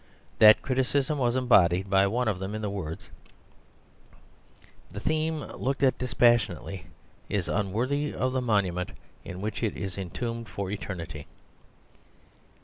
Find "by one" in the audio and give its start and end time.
1.87-2.27